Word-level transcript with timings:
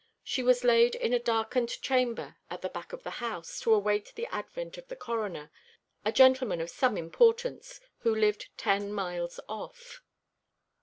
She 0.23 0.41
was 0.41 0.63
laid 0.63 0.95
in 0.95 1.13
a 1.13 1.19
darkened 1.19 1.69
chamber 1.79 2.35
at 2.49 2.63
the 2.63 2.69
back 2.69 2.91
of 2.91 3.03
the 3.03 3.11
house, 3.21 3.59
to 3.59 3.71
await 3.71 4.13
the 4.15 4.25
advent 4.33 4.79
of 4.79 4.87
the 4.87 4.95
Coroner, 4.95 5.51
a 6.03 6.11
gentleman 6.11 6.59
of 6.59 6.71
some 6.71 6.97
importance, 6.97 7.79
who 7.99 8.15
lived 8.15 8.49
ten 8.57 8.91
miles 8.91 9.39
off. 9.47 10.01